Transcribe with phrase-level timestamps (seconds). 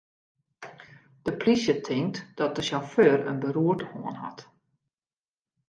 [1.21, 4.39] De plysje tinkt dat de sjauffeur in beroerte hân hat.